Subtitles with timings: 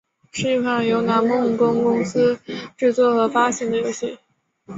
[0.31, 2.39] 是一款由南梦宫公司
[2.75, 4.17] 制作和发行的游戏。